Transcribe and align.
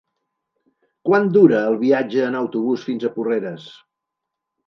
Quant 1.09 1.27
dura 1.35 1.59
el 1.73 1.77
viatge 1.83 2.25
en 2.29 2.39
autobús 2.39 2.87
fins 2.87 3.05
a 3.05 3.11
Porreres? 3.19 3.67